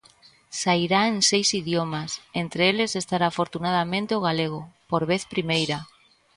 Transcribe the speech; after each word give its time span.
Sairá 0.61 1.01
en 1.13 1.17
seis 1.29 1.47
idiomas, 1.61 2.11
entre 2.41 2.61
eles 2.71 2.91
estará 3.01 3.25
afortunadamente 3.29 4.11
o 4.19 4.23
galego, 4.27 4.61
por 4.89 5.01
vez 5.09 5.21
primeira. 5.33 5.77